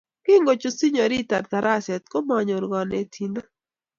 Kingochut 0.25 0.73
Sinyorita 0.77 1.37
taraset 1.51 2.03
komanyor 2.13 2.63
kanetindet 2.71 3.49